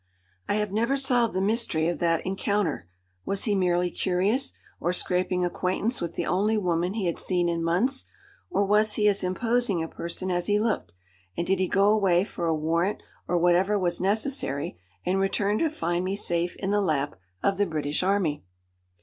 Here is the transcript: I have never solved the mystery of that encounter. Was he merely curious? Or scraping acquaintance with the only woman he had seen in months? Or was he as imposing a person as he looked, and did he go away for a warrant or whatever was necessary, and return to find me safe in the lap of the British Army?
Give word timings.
I 0.49 0.55
have 0.55 0.71
never 0.71 0.97
solved 0.97 1.35
the 1.35 1.41
mystery 1.41 1.87
of 1.87 1.99
that 1.99 2.25
encounter. 2.25 2.87
Was 3.23 3.43
he 3.43 3.53
merely 3.53 3.91
curious? 3.91 4.51
Or 4.79 4.93
scraping 4.93 5.45
acquaintance 5.45 6.01
with 6.01 6.15
the 6.15 6.25
only 6.25 6.57
woman 6.57 6.95
he 6.95 7.05
had 7.05 7.19
seen 7.19 7.47
in 7.47 7.63
months? 7.63 8.05
Or 8.49 8.65
was 8.65 8.93
he 8.93 9.07
as 9.07 9.23
imposing 9.23 9.83
a 9.83 9.87
person 9.87 10.31
as 10.31 10.47
he 10.47 10.59
looked, 10.59 10.91
and 11.37 11.45
did 11.45 11.59
he 11.59 11.67
go 11.67 11.91
away 11.91 12.23
for 12.23 12.47
a 12.47 12.55
warrant 12.55 13.03
or 13.27 13.37
whatever 13.37 13.77
was 13.77 14.01
necessary, 14.01 14.79
and 15.05 15.19
return 15.19 15.59
to 15.59 15.69
find 15.69 16.03
me 16.03 16.15
safe 16.15 16.55
in 16.55 16.71
the 16.71 16.81
lap 16.81 17.15
of 17.43 17.59
the 17.59 17.67
British 17.67 18.01
Army? 18.01 18.43